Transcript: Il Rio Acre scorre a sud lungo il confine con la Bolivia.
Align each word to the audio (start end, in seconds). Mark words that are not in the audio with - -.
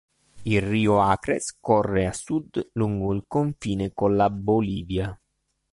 Il 0.45 0.63
Rio 0.63 0.99
Acre 0.99 1.39
scorre 1.39 2.07
a 2.07 2.11
sud 2.11 2.71
lungo 2.73 3.13
il 3.13 3.25
confine 3.27 3.93
con 3.93 4.15
la 4.15 4.31
Bolivia. 4.31 5.15